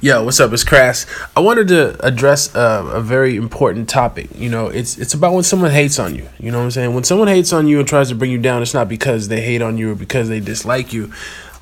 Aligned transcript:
Yo, 0.00 0.22
what's 0.22 0.38
up? 0.38 0.52
It's 0.52 0.62
Crass. 0.62 1.06
I 1.36 1.40
wanted 1.40 1.66
to 1.68 2.06
address 2.06 2.54
a, 2.54 2.86
a, 2.86 3.00
very 3.00 3.34
important 3.34 3.88
topic. 3.88 4.30
You 4.36 4.48
know, 4.48 4.68
it's 4.68 4.96
it's 4.96 5.12
about 5.12 5.34
when 5.34 5.42
someone 5.42 5.72
hates 5.72 5.98
on 5.98 6.14
you. 6.14 6.28
You 6.38 6.52
know 6.52 6.58
what 6.58 6.64
I'm 6.66 6.70
saying? 6.70 6.94
When 6.94 7.02
someone 7.02 7.26
hates 7.26 7.52
on 7.52 7.66
you 7.66 7.80
and 7.80 7.88
tries 7.88 8.10
to 8.10 8.14
bring 8.14 8.30
you 8.30 8.38
down, 8.38 8.62
it's 8.62 8.74
not 8.74 8.88
because 8.88 9.26
they 9.26 9.40
hate 9.40 9.60
on 9.60 9.76
you 9.76 9.90
or 9.90 9.94
because 9.96 10.28
they 10.28 10.38
dislike 10.38 10.92
you. 10.92 11.12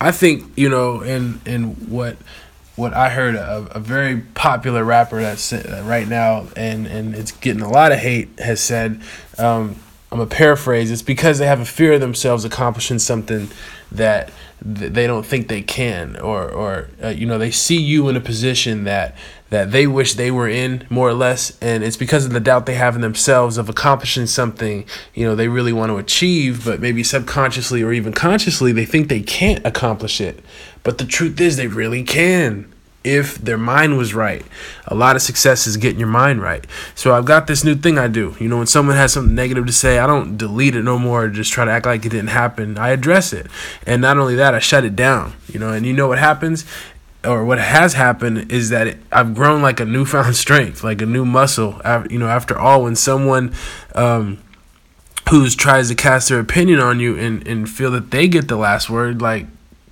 I 0.00 0.12
think 0.12 0.50
you 0.56 0.70
know, 0.70 1.02
and 1.02 1.40
and 1.44 1.76
what 1.90 2.16
what 2.74 2.94
I 2.94 3.10
heard 3.10 3.34
a, 3.34 3.68
a 3.72 3.78
very 3.78 4.20
popular 4.20 4.82
rapper 4.82 5.20
that's 5.20 5.52
uh, 5.52 5.82
right 5.84 6.08
now 6.08 6.46
and 6.56 6.86
and 6.86 7.14
it's 7.14 7.32
getting 7.32 7.60
a 7.60 7.68
lot 7.68 7.92
of 7.92 7.98
hate 7.98 8.30
has 8.38 8.62
said. 8.62 9.02
Um, 9.36 9.76
I'm 10.12 10.20
a 10.20 10.26
paraphrase. 10.26 10.90
It's 10.90 11.00
because 11.00 11.38
they 11.38 11.46
have 11.46 11.60
a 11.60 11.64
fear 11.64 11.94
of 11.94 12.00
themselves 12.02 12.44
accomplishing 12.44 12.98
something 12.98 13.48
that 13.90 14.30
they 14.60 15.06
don't 15.06 15.26
think 15.26 15.48
they 15.48 15.62
can 15.62 16.16
or 16.18 16.48
or 16.48 16.88
uh, 17.02 17.08
you 17.08 17.26
know 17.26 17.38
they 17.38 17.50
see 17.50 17.78
you 17.78 18.08
in 18.08 18.16
a 18.16 18.20
position 18.20 18.84
that 18.84 19.16
that 19.50 19.72
they 19.72 19.86
wish 19.88 20.14
they 20.14 20.30
were 20.30 20.48
in 20.48 20.86
more 20.88 21.08
or 21.08 21.14
less 21.14 21.58
and 21.60 21.82
it's 21.82 21.96
because 21.96 22.24
of 22.24 22.32
the 22.32 22.38
doubt 22.38 22.66
they 22.66 22.74
have 22.74 22.94
in 22.94 23.00
themselves 23.00 23.58
of 23.58 23.68
accomplishing 23.68 24.24
something 24.24 24.86
you 25.14 25.26
know 25.26 25.34
they 25.34 25.48
really 25.48 25.72
want 25.72 25.90
to 25.90 25.96
achieve 25.96 26.64
but 26.64 26.78
maybe 26.78 27.02
subconsciously 27.02 27.82
or 27.82 27.92
even 27.92 28.12
consciously 28.12 28.70
they 28.70 28.84
think 28.84 29.08
they 29.08 29.20
can't 29.20 29.66
accomplish 29.66 30.20
it 30.20 30.44
but 30.84 30.98
the 30.98 31.04
truth 31.04 31.40
is 31.40 31.56
they 31.56 31.66
really 31.66 32.04
can 32.04 32.71
if 33.04 33.36
their 33.36 33.58
mind 33.58 33.98
was 33.98 34.14
right. 34.14 34.44
A 34.86 34.94
lot 34.94 35.16
of 35.16 35.22
success 35.22 35.66
is 35.66 35.76
getting 35.76 35.98
your 35.98 36.08
mind 36.08 36.40
right. 36.40 36.66
So 36.94 37.14
I've 37.14 37.24
got 37.24 37.46
this 37.46 37.64
new 37.64 37.74
thing 37.74 37.98
I 37.98 38.08
do. 38.08 38.36
You 38.38 38.48
know, 38.48 38.58
when 38.58 38.66
someone 38.66 38.96
has 38.96 39.12
something 39.12 39.34
negative 39.34 39.66
to 39.66 39.72
say, 39.72 39.98
I 39.98 40.06
don't 40.06 40.36
delete 40.36 40.76
it 40.76 40.82
no 40.82 40.98
more, 40.98 41.28
just 41.28 41.52
try 41.52 41.64
to 41.64 41.70
act 41.70 41.86
like 41.86 42.04
it 42.04 42.10
didn't 42.10 42.28
happen. 42.28 42.78
I 42.78 42.90
address 42.90 43.32
it. 43.32 43.46
And 43.86 44.02
not 44.02 44.18
only 44.18 44.36
that, 44.36 44.54
I 44.54 44.58
shut 44.60 44.84
it 44.84 44.96
down. 44.96 45.34
You 45.48 45.58
know, 45.58 45.72
and 45.72 45.84
you 45.84 45.92
know 45.92 46.08
what 46.08 46.18
happens? 46.18 46.64
Or 47.24 47.44
what 47.44 47.58
has 47.58 47.94
happened 47.94 48.50
is 48.50 48.70
that 48.70 48.86
it, 48.86 48.98
I've 49.12 49.34
grown 49.34 49.62
like 49.62 49.80
a 49.80 49.84
newfound 49.84 50.36
strength, 50.44 50.84
like 50.84 51.02
a 51.02 51.06
new 51.06 51.24
muscle. 51.24 51.80
You 52.08 52.18
know, 52.18 52.28
after 52.28 52.58
all, 52.58 52.84
when 52.84 52.96
someone 52.96 53.54
um, 53.94 54.38
who 55.30 55.48
tries 55.50 55.88
to 55.88 55.94
cast 55.94 56.28
their 56.28 56.40
opinion 56.40 56.80
on 56.80 57.00
you 57.00 57.16
and, 57.16 57.46
and 57.46 57.68
feel 57.68 57.90
that 57.92 58.10
they 58.10 58.28
get 58.28 58.48
the 58.48 58.56
last 58.56 58.90
word, 58.90 59.22
like 59.22 59.46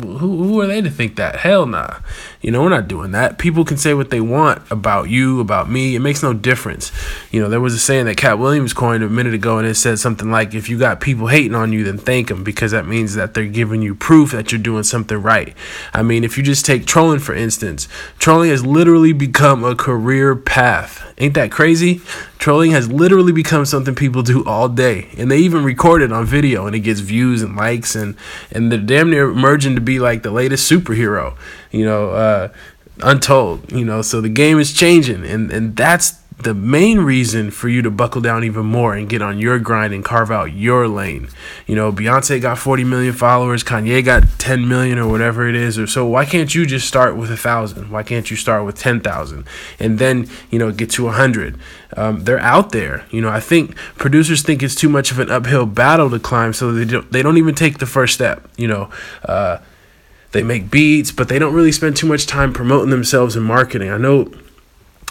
who, 0.00 0.44
who 0.44 0.60
are 0.60 0.66
they 0.66 0.80
to 0.80 0.90
think 0.90 1.16
that? 1.16 1.36
Hell 1.36 1.66
nah. 1.66 1.98
You 2.40 2.50
know, 2.50 2.62
we're 2.62 2.70
not 2.70 2.88
doing 2.88 3.12
that. 3.12 3.38
People 3.38 3.64
can 3.64 3.76
say 3.76 3.94
what 3.94 4.10
they 4.10 4.20
want 4.20 4.62
about 4.70 5.08
you, 5.08 5.40
about 5.40 5.70
me. 5.70 5.94
It 5.94 6.00
makes 6.00 6.22
no 6.22 6.32
difference. 6.32 6.90
You 7.30 7.40
know, 7.40 7.48
there 7.48 7.60
was 7.60 7.74
a 7.74 7.78
saying 7.78 8.06
that 8.06 8.16
Katt 8.16 8.38
Williams 8.38 8.72
coined 8.72 9.04
a 9.04 9.08
minute 9.08 9.34
ago, 9.34 9.58
and 9.58 9.66
it 9.66 9.74
said 9.74 9.98
something 9.98 10.30
like, 10.30 10.54
if 10.54 10.68
you 10.68 10.78
got 10.78 11.00
people 11.00 11.28
hating 11.28 11.54
on 11.54 11.72
you, 11.72 11.84
then 11.84 11.98
thank 11.98 12.28
them 12.28 12.42
because 12.42 12.72
that 12.72 12.86
means 12.86 13.14
that 13.14 13.34
they're 13.34 13.46
giving 13.46 13.82
you 13.82 13.94
proof 13.94 14.32
that 14.32 14.50
you're 14.50 14.60
doing 14.60 14.82
something 14.82 15.18
right. 15.18 15.54
I 15.92 16.02
mean, 16.02 16.24
if 16.24 16.36
you 16.36 16.42
just 16.42 16.66
take 16.66 16.86
trolling, 16.86 17.20
for 17.20 17.34
instance, 17.34 17.86
trolling 18.18 18.50
has 18.50 18.64
literally 18.66 19.12
become 19.12 19.64
a 19.64 19.76
career 19.76 20.34
path. 20.34 21.12
Ain't 21.18 21.34
that 21.34 21.52
crazy? 21.52 22.00
Trolling 22.38 22.72
has 22.72 22.90
literally 22.90 23.30
become 23.30 23.64
something 23.64 23.94
people 23.94 24.22
do 24.22 24.44
all 24.44 24.68
day, 24.68 25.10
and 25.16 25.30
they 25.30 25.38
even 25.38 25.62
record 25.62 26.02
it 26.02 26.10
on 26.10 26.26
video, 26.26 26.66
and 26.66 26.74
it 26.74 26.80
gets 26.80 26.98
views 26.98 27.42
and 27.42 27.54
likes, 27.54 27.94
and 27.94 28.16
and 28.50 28.72
they're 28.72 28.80
damn 28.80 29.10
near 29.10 29.32
merging 29.32 29.76
be 29.82 29.98
like 29.98 30.22
the 30.22 30.30
latest 30.30 30.70
superhero 30.70 31.36
you 31.72 31.84
know, 31.84 32.10
uh, 32.10 32.48
untold, 33.02 33.72
you 33.72 33.84
know. 33.84 34.02
So 34.02 34.20
the 34.20 34.28
game 34.28 34.60
is 34.60 34.72
changing, 34.72 35.24
and 35.24 35.50
and 35.50 35.74
that's 35.74 36.20
the 36.38 36.54
main 36.54 36.98
reason 36.98 37.52
for 37.52 37.68
you 37.68 37.82
to 37.82 37.90
buckle 37.90 38.20
down 38.20 38.42
even 38.42 38.66
more 38.66 38.94
and 38.94 39.08
get 39.08 39.22
on 39.22 39.38
your 39.38 39.60
grind 39.60 39.94
and 39.94 40.04
carve 40.04 40.28
out 40.28 40.52
your 40.52 40.88
lane. 40.88 41.28
You 41.68 41.76
know, 41.76 41.92
Beyonce 41.92 42.40
got 42.42 42.58
40 42.58 42.82
million 42.82 43.12
followers, 43.14 43.62
Kanye 43.62 44.04
got 44.04 44.24
10 44.38 44.66
million 44.66 44.98
or 44.98 45.08
whatever 45.08 45.48
it 45.48 45.54
is, 45.54 45.78
or 45.78 45.86
so. 45.86 46.04
Why 46.04 46.24
can't 46.24 46.52
you 46.52 46.66
just 46.66 46.88
start 46.88 47.16
with 47.16 47.30
a 47.30 47.36
thousand? 47.36 47.92
Why 47.92 48.02
can't 48.02 48.28
you 48.28 48.36
start 48.36 48.64
with 48.64 48.76
10,000 48.76 49.46
and 49.78 49.98
then, 50.00 50.28
you 50.50 50.58
know, 50.58 50.72
get 50.72 50.90
to 50.92 51.04
a 51.04 51.10
100? 51.10 51.56
Um, 51.96 52.24
they're 52.24 52.40
out 52.40 52.72
there. 52.72 53.04
You 53.10 53.20
know, 53.20 53.28
I 53.28 53.38
think 53.38 53.76
producers 53.94 54.42
think 54.42 54.64
it's 54.64 54.74
too 54.74 54.88
much 54.88 55.12
of 55.12 55.20
an 55.20 55.30
uphill 55.30 55.66
battle 55.66 56.10
to 56.10 56.18
climb, 56.18 56.54
so 56.54 56.72
they 56.72 56.86
don't, 56.86 57.12
they 57.12 57.22
don't 57.22 57.38
even 57.38 57.54
take 57.54 57.78
the 57.78 57.86
first 57.86 58.14
step. 58.14 58.48
You 58.56 58.66
know, 58.66 58.90
uh, 59.24 59.58
they 60.32 60.42
make 60.42 60.70
beats, 60.70 61.12
but 61.12 61.28
they 61.28 61.38
don't 61.38 61.54
really 61.54 61.72
spend 61.72 61.96
too 61.96 62.06
much 62.06 62.26
time 62.26 62.52
promoting 62.52 62.90
themselves 62.90 63.36
and 63.36 63.44
marketing. 63.44 63.90
I 63.90 63.98
know 63.98 64.32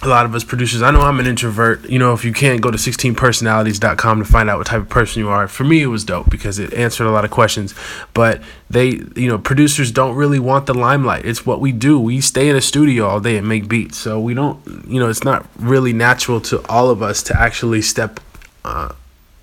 a 0.04 0.08
lot 0.08 0.26
of 0.26 0.34
us 0.34 0.44
producers, 0.44 0.82
I 0.82 0.90
know 0.90 1.02
I'm 1.02 1.20
an 1.20 1.28
introvert. 1.28 1.88
You 1.88 2.00
know, 2.00 2.14
if 2.14 2.26
you 2.26 2.34
can't 2.34 2.60
go 2.60 2.72
to 2.72 2.78
16personalities.com 2.78 4.20
to 4.20 4.26
find 4.26 4.50
out 4.50 4.58
what 4.58 4.66
type 4.66 4.82
of 4.82 4.90
person 4.90 5.22
you 5.22 5.30
are, 5.30 5.48
for 5.48 5.64
me, 5.64 5.84
it 5.84 5.88
was 5.88 6.04
dope 6.04 6.30
because 6.30 6.58
it 6.58 6.74
answered 6.74 7.06
a 7.06 7.12
lot 7.12 7.24
of 7.24 7.30
questions. 7.30 7.76
But 8.14 8.42
they, 8.70 9.02
you 9.16 9.28
know, 9.28 9.38
producers 9.38 9.92
don't 9.92 10.16
really 10.16 10.40
want 10.40 10.66
the 10.66 10.74
limelight. 10.74 11.26
It's 11.26 11.46
what 11.46 11.60
we 11.60 11.72
do. 11.72 12.00
We 12.00 12.20
stay 12.20 12.50
in 12.50 12.56
a 12.56 12.62
studio 12.62 13.08
all 13.08 13.20
day 13.20 13.38
and 13.38 13.48
make 13.48 13.68
beats. 13.68 13.98
So 13.98 14.20
we 14.20 14.34
don't, 14.34 14.60
you 14.88 15.00
know, 15.00 15.08
it's 15.08 15.24
not 15.24 15.46
really 15.58 15.94
natural 15.94 16.42
to 16.42 16.66
all 16.68 16.90
of 16.90 17.04
us 17.04 17.22
to 17.24 17.40
actually 17.40 17.84
step 17.84 18.20
uh, 18.66 18.94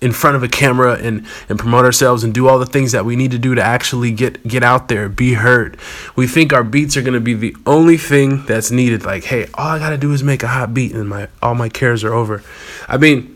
in 0.01 0.11
front 0.11 0.35
of 0.35 0.43
a 0.43 0.47
camera 0.47 0.93
and 0.95 1.25
and 1.49 1.59
promote 1.59 1.85
ourselves 1.85 2.23
and 2.23 2.33
do 2.33 2.47
all 2.47 2.59
the 2.59 2.65
things 2.65 2.91
that 2.91 3.05
we 3.05 3.15
need 3.15 3.31
to 3.31 3.39
do 3.39 3.55
to 3.55 3.61
actually 3.61 4.11
get 4.11 4.45
get 4.47 4.63
out 4.63 4.87
there 4.87 5.09
be 5.09 5.33
heard. 5.33 5.77
We 6.15 6.27
think 6.27 6.53
our 6.53 6.63
beats 6.63 6.95
are 6.97 7.01
going 7.01 7.13
to 7.13 7.19
be 7.19 7.33
the 7.33 7.55
only 7.65 7.97
thing 7.97 8.45
that's 8.45 8.71
needed 8.71 9.03
like 9.03 9.25
hey 9.25 9.47
all 9.53 9.67
i 9.67 9.79
got 9.79 9.89
to 9.91 9.97
do 9.97 10.11
is 10.11 10.23
make 10.23 10.43
a 10.43 10.47
hot 10.47 10.73
beat 10.73 10.93
and 10.93 11.09
my 11.09 11.27
all 11.41 11.55
my 11.55 11.69
cares 11.69 12.03
are 12.03 12.13
over. 12.13 12.43
I 12.87 12.97
mean 12.97 13.35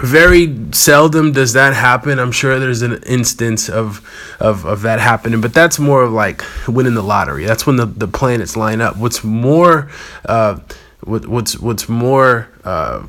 very 0.00 0.72
seldom 0.72 1.32
does 1.32 1.54
that 1.54 1.74
happen. 1.74 2.20
I'm 2.20 2.30
sure 2.30 2.60
there's 2.60 2.82
an 2.82 3.02
instance 3.04 3.68
of 3.68 4.06
of, 4.40 4.64
of 4.64 4.82
that 4.82 5.00
happening 5.00 5.40
but 5.40 5.54
that's 5.54 5.78
more 5.78 6.02
of 6.02 6.12
like 6.12 6.42
winning 6.66 6.94
the 6.94 7.02
lottery. 7.02 7.44
That's 7.44 7.66
when 7.66 7.76
the, 7.76 7.86
the 7.86 8.08
planets 8.08 8.56
line 8.56 8.80
up. 8.80 8.96
What's 8.96 9.24
more 9.24 9.90
uh 10.26 10.60
what, 11.00 11.26
what's 11.26 11.58
what's 11.58 11.88
more 11.88 12.48
uh 12.64 13.06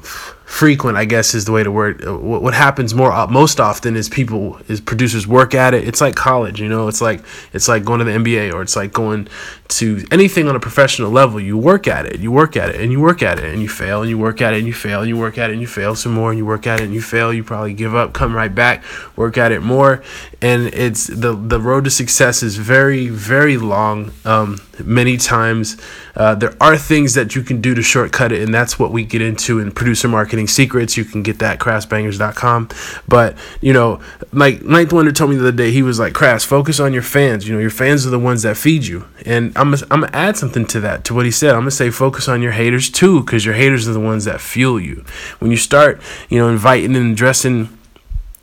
frequent 0.50 0.98
i 0.98 1.06
guess 1.06 1.36
is 1.36 1.46
the 1.46 1.52
way 1.52 1.62
to 1.64 1.72
word 1.72 2.04
uh, 2.08 2.18
what, 2.18 2.56
happens 2.56 2.96
more 2.96 3.12
uh, 3.12 3.28
most 3.28 3.60
often 3.60 3.96
is 3.96 4.10
people 4.10 4.58
is 4.68 4.82
producers 4.82 5.28
work 5.28 5.54
at 5.54 5.74
it. 5.76 5.88
It's 5.88 6.02
like 6.02 6.16
college 6.16 6.60
you 6.60 6.68
know? 6.68 6.88
It's 6.88 7.02
like 7.02 7.24
it's 7.54 7.68
like 7.68 7.86
going 7.86 8.00
to 8.00 8.06
the 8.06 8.12
nba 8.12 8.52
or 8.54 8.64
it's 8.64 8.76
like 8.76 8.92
going 8.92 9.28
to 9.70 10.04
anything 10.12 10.48
on 10.48 10.56
a 10.56 10.60
professional 10.60 11.12
level. 11.12 11.40
You 11.40 11.56
work 11.58 11.88
at 11.88 12.08
it 12.08 12.20
you 12.20 12.32
work 12.32 12.58
at 12.58 12.70
it 12.70 12.82
and 12.82 12.92
you 12.92 13.00
work 13.00 13.22
at 13.22 13.38
it 13.38 13.46
and 13.46 13.62
you 13.62 13.70
fail 13.70 14.02
and 14.02 14.10
you 14.10 14.18
work 14.18 14.42
at 14.42 14.54
it 14.54 14.58
and 14.58 14.68
you 14.68 14.74
fail 14.74 15.02
and 15.02 15.08
you 15.08 15.18
work 15.18 15.38
at 15.38 15.52
it 15.52 15.54
and 15.54 15.62
you 15.62 15.68
fail 15.68 15.96
some 15.96 16.14
more 16.14 16.32
and 16.32 16.38
you 16.40 16.46
work 16.46 16.66
at 16.66 16.80
it 16.80 16.86
and 16.86 16.94
you 16.94 17.02
fail. 17.02 17.32
You 17.32 17.44
probably 17.44 17.74
give 17.74 17.96
up 17.96 18.14
come 18.14 18.36
right 18.36 18.54
back 18.54 18.84
work 19.16 19.38
at 19.38 19.52
it 19.52 19.62
more. 19.62 20.04
And 20.42 20.68
it's 20.74 21.08
the 21.08 21.34
the 21.34 21.60
road 21.60 21.84
to 21.84 21.92
success 21.92 22.42
is 22.42 22.58
very 22.58 23.08
very 23.08 23.58
long 23.58 24.12
um, 24.26 24.60
many 24.84 25.18
times. 25.18 25.78
Uh, 26.16 26.36
there 26.36 26.56
are 26.60 26.78
things 26.78 27.14
that 27.14 27.36
you 27.36 27.44
can 27.44 27.62
do 27.62 27.76
to 27.76 27.84
shortcut 27.84 28.32
it 28.32 28.42
and 28.42 28.54
that's 28.54 28.80
what 28.80 28.92
we 28.92 29.06
get 29.06 29.22
into 29.22 29.60
in 29.60 29.72
producer 29.72 30.08
marketing 30.08 30.39
marketing 30.40 30.48
secrets. 30.48 30.98
You 30.98 31.06
can 31.06 31.24
get 31.24 31.40
that 31.40 31.54
at 31.54 31.60
crassbangers.com. 31.60 32.70
But, 33.08 33.38
you 33.62 33.74
know, 33.74 34.00
like 34.32 34.62
Ninth 34.62 34.94
Wonder 34.94 35.12
told 35.12 35.32
me 35.32 35.36
the 35.36 35.44
other 35.44 35.58
day, 35.58 35.72
he 35.72 35.82
was 35.82 36.00
like, 36.00 36.14
Crass, 36.14 36.46
focus 36.46 36.80
on 36.80 36.94
your 36.94 37.02
fans. 37.02 37.48
You 37.48 37.54
know, 37.56 37.60
your 37.60 37.70
fans 37.70 38.06
are 38.08 38.10
the 38.10 38.20
ones 38.20 38.44
that 38.44 38.58
feed 38.58 38.86
you. 38.86 39.06
And 39.26 39.52
I'm 39.58 39.74
I'm 39.74 40.02
going 40.02 40.12
to 40.12 40.16
add 40.16 40.38
something 40.38 40.66
to 40.68 40.80
that, 40.82 41.04
to 41.06 41.14
what 41.14 41.26
he 41.26 41.32
said. 41.32 41.52
I'm 41.52 41.62
going 41.62 41.70
to 41.70 41.76
say 41.76 41.90
focus 41.92 42.28
on 42.28 42.42
your 42.42 42.54
haters 42.54 42.90
too, 42.90 43.22
because 43.22 43.46
your 43.46 43.56
haters 43.56 43.88
are 43.88 43.94
the 43.94 44.00
ones 44.00 44.26
that 44.26 44.42
fuel 44.42 44.80
you. 44.80 45.04
When 45.40 45.52
you 45.52 45.58
start, 45.58 46.02
you 46.30 46.40
know, 46.40 46.50
inviting 46.50 46.96
and 46.96 47.14
addressing 47.14 47.70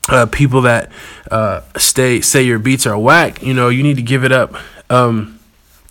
uh, 0.09 0.27
people 0.27 0.63
that 0.63 0.91
uh, 1.31 1.63
stay 1.77 2.21
say 2.21 2.43
your 2.43 2.59
beats 2.59 2.87
are 2.87 2.99
whack, 2.99 3.43
you 3.43 3.55
know, 3.55 3.69
you 3.69 3.83
need 3.83 3.97
to 3.97 4.03
give 4.03 4.25
it 4.25 4.33
up. 4.33 4.55
Um, 4.89 5.33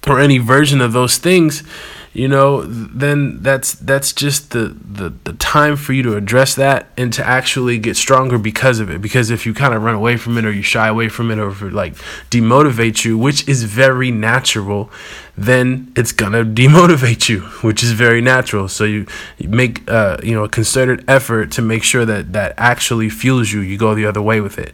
or 0.07 0.19
any 0.19 0.37
version 0.37 0.81
of 0.81 0.93
those 0.93 1.17
things 1.17 1.63
you 2.15 2.29
know, 2.29 2.61
then 2.63 3.41
that's 3.41 3.73
that's 3.73 4.13
just 4.13 4.51
the, 4.51 4.67
the 4.69 5.09
the 5.25 5.33
time 5.33 5.75
for 5.75 5.91
you 5.91 6.01
to 6.03 6.15
address 6.15 6.55
that 6.55 6.87
and 6.95 7.11
to 7.11 7.27
actually 7.27 7.77
get 7.77 7.97
stronger 7.97 8.37
because 8.37 8.79
of 8.79 8.89
it. 8.89 9.01
Because 9.01 9.29
if 9.29 9.45
you 9.45 9.53
kind 9.53 9.73
of 9.73 9.83
run 9.83 9.95
away 9.95 10.15
from 10.15 10.37
it 10.37 10.45
or 10.45 10.51
you 10.53 10.61
shy 10.61 10.87
away 10.87 11.09
from 11.09 11.29
it 11.29 11.39
or 11.39 11.49
if 11.49 11.61
it 11.61 11.73
like 11.73 11.95
demotivate 12.31 13.03
you, 13.03 13.17
which 13.17 13.45
is 13.49 13.63
very 13.63 14.11
natural, 14.11 14.89
then 15.37 15.91
it's 15.97 16.13
gonna 16.13 16.45
demotivate 16.61 17.28
you, 17.28 17.41
which 17.67 17.84
is 17.84 17.91
very 17.91 18.22
natural. 18.22 18.69
So 18.69 18.85
you, 18.85 19.05
you 19.37 19.49
make 19.49 19.84
uh, 19.91 20.16
you 20.23 20.34
know 20.34 20.45
a 20.45 20.49
concerted 20.49 21.03
effort 21.09 21.51
to 21.51 21.61
make 21.61 21.84
sure 21.84 22.05
that 22.05 22.31
that 22.31 22.53
actually 22.55 23.09
fuels 23.09 23.51
you. 23.51 23.59
You 23.59 23.78
go 23.78 23.93
the 23.93 24.05
other 24.05 24.22
way 24.22 24.40
with 24.40 24.57
it, 24.57 24.73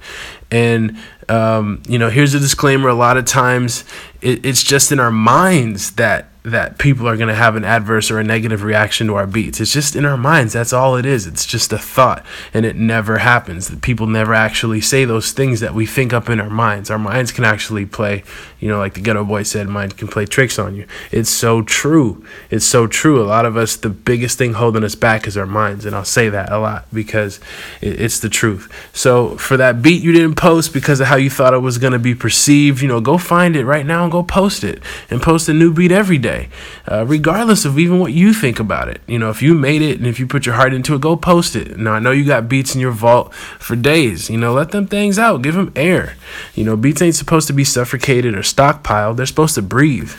and 0.52 0.96
um, 1.28 1.82
you 1.88 1.98
know 1.98 2.12
here's 2.12 2.36
a 2.36 2.40
disclaimer. 2.40 2.88
A 2.88 2.94
lot 2.94 3.18
of 3.18 3.26
times 3.26 3.84
it, 4.22 4.46
it's 4.46 4.62
just 4.62 4.92
in 4.92 5.00
our 5.00 5.10
minds 5.10 5.94
that 5.94 6.31
that 6.44 6.80
people 6.80 7.08
are 7.08 7.18
going 7.18 7.28
to 7.30 7.36
have 7.36 7.56
an 7.56 7.64
adverse 7.64 8.10
or 8.10 8.20
a 8.20 8.24
negative 8.24 8.64
reaction 8.64 9.08
to 9.08 9.16
our 9.16 9.28
beats. 9.28 9.62
It's 9.62 9.74
just 9.74 9.96
in 9.96 10.06
our 10.06 10.18
minds. 10.18 10.54
That's 10.54 10.74
all 10.74 10.96
it 10.96 11.06
is. 11.06 11.28
It's 11.28 11.46
just 11.46 11.72
a 11.72 11.78
thought, 11.78 12.26
and 12.54 12.66
it 12.66 12.76
never 12.76 13.20
happens. 13.20 13.74
People 13.82 14.08
never 14.08 14.34
actually 14.34 14.82
say 14.82 15.06
those 15.06 15.32
things 15.32 15.60
that 15.60 15.76
we 15.76 15.86
think 15.86 16.14
up 16.14 16.30
in 16.30 16.40
our 16.40 16.50
minds. 16.50 16.90
Our 16.90 16.98
minds 16.98 17.32
can 17.32 17.44
actually 17.44 17.86
play, 17.86 18.24
you 18.60 18.68
know, 18.68 18.80
like 18.80 18.96
the 18.96 19.02
Geto 19.02 19.28
Boy 19.28 19.44
said, 19.44 19.68
mind 19.68 19.98
can 19.98 20.08
play 20.08 20.26
tricks 20.26 20.58
on 20.58 20.76
you. 20.76 20.88
It's 21.12 21.30
so 21.30 21.62
true. 21.62 22.26
It's 22.50 22.66
so 22.66 22.88
true. 22.88 23.22
A 23.22 23.26
lot 23.26 23.46
of 23.46 23.56
us, 23.56 23.76
the 23.76 23.90
biggest 23.90 24.38
thing 24.38 24.54
holding 24.54 24.84
us 24.84 24.96
back 24.96 25.28
is 25.28 25.38
our 25.38 25.46
minds, 25.46 25.86
and 25.86 25.96
I'll 25.96 26.06
say 26.06 26.30
that 26.30 26.52
a 26.52 26.58
lot 26.58 26.88
because 26.92 27.40
it's 27.82 28.20
the 28.20 28.30
truth. 28.30 28.72
So 28.94 29.38
for 29.38 29.58
that 29.58 29.82
beat 29.82 30.02
you 30.02 30.12
didn't 30.12 30.36
post 30.36 30.74
because 30.74 31.00
of 31.00 31.08
how 31.08 31.18
you 31.18 31.30
thought 31.30 31.54
it 31.54 31.60
was 31.60 31.78
going 31.78 31.94
to 31.94 32.00
be 32.00 32.16
perceived, 32.16 32.82
you 32.82 32.88
know, 32.88 33.02
go 33.02 33.18
find 33.18 33.56
it 33.56 33.66
right 33.66 33.86
now 33.86 34.04
and 34.04 34.12
go 34.12 34.24
post 34.24 34.64
it 34.64 34.82
and 35.10 35.22
post 35.22 35.48
a 35.50 35.54
new 35.54 35.74
beat 35.74 35.92
every 35.92 36.18
day, 36.18 36.31
uh, 36.90 37.06
regardless 37.06 37.66
of 37.66 37.78
even 37.80 38.00
what 38.00 38.14
you 38.14 38.34
think 38.34 38.60
about 38.60 38.88
it. 38.88 39.02
You 39.08 39.20
know, 39.20 39.30
if 39.30 39.42
you 39.42 39.54
made 39.54 39.82
it 39.82 39.98
and 39.98 40.08
if 40.08 40.20
you 40.20 40.28
put 40.28 40.46
your 40.46 40.56
heart 40.56 40.74
into 40.74 40.96
it, 40.96 41.02
go 41.02 41.16
post 41.16 41.56
it. 41.56 41.78
Now, 41.78 41.94
I 41.94 42.00
know 42.00 42.12
you 42.12 42.26
got 42.26 42.50
beats 42.50 42.76
in 42.76 42.82
your 42.82 42.92
vault 42.92 43.34
for 43.34 43.76
days. 43.76 44.30
You 44.30 44.38
know, 44.38 44.54
let 44.54 44.72
them 44.72 44.88
things 44.88 45.18
out, 45.20 45.42
give 45.42 45.56
them 45.56 45.72
air. 45.76 46.16
You 46.56 46.64
know, 46.64 46.76
beats 46.78 47.02
ain't 47.02 47.16
supposed 47.16 47.48
to 47.48 47.54
be 47.54 47.64
suffocated 47.64 48.36
or 48.36 48.42
stockpiled, 48.42 49.18
they're 49.18 49.26
supposed 49.26 49.56
to 49.56 49.62
breathe. 49.62 50.14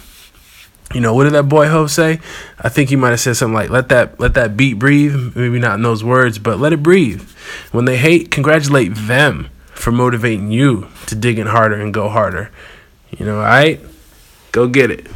You 0.94 1.00
know, 1.00 1.14
what 1.14 1.24
did 1.24 1.32
that 1.32 1.48
boy 1.48 1.68
Ho 1.68 1.86
say? 1.86 2.20
I 2.58 2.68
think 2.68 2.90
he 2.90 2.96
might 2.96 3.10
have 3.10 3.20
said 3.20 3.36
something 3.36 3.54
like, 3.54 3.70
"Let 3.70 3.88
that 3.88 4.20
let 4.20 4.34
that 4.34 4.58
beat 4.58 4.74
breathe." 4.74 5.34
Maybe 5.34 5.58
not 5.58 5.76
in 5.76 5.82
those 5.82 6.04
words, 6.04 6.38
but 6.38 6.60
let 6.60 6.74
it 6.74 6.82
breathe. 6.82 7.22
When 7.70 7.86
they 7.86 7.96
hate, 7.96 8.30
congratulate 8.30 8.94
them 8.94 9.48
for 9.72 9.90
motivating 9.90 10.50
you 10.50 10.88
to 11.06 11.14
dig 11.14 11.38
in 11.38 11.46
harder 11.46 11.80
and 11.80 11.94
go 11.94 12.08
harder. 12.08 12.50
You 13.10 13.24
know, 13.24 13.38
all 13.38 13.44
right? 13.44 13.80
Go 14.52 14.68
get 14.68 14.90
it. 14.90 15.06